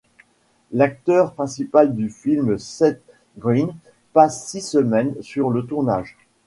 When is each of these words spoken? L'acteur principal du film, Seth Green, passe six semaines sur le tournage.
L'acteur 0.71 1.35
principal 1.35 1.93
du 1.93 2.09
film, 2.09 2.57
Seth 2.57 3.03
Green, 3.37 3.71
passe 4.13 4.47
six 4.47 4.61
semaines 4.61 5.13
sur 5.21 5.51
le 5.51 5.61
tournage. 5.67 6.17